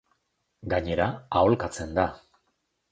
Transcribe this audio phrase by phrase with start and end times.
[0.73, 1.11] Gainera,
[1.43, 2.09] aholkatzen da.